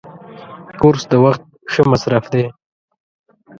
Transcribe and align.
کورس 0.81 1.03
د 1.11 1.13
وخت 1.23 1.41
ښه 1.71 1.81
مصرف 1.91 2.25
دی. 2.33 2.43